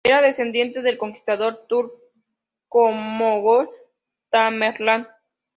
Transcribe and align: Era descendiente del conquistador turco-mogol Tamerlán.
Era 0.03 0.19
descendiente 0.23 0.81
del 0.81 0.97
conquistador 0.97 1.67
turco-mogol 1.67 3.69
Tamerlán. 4.31 5.07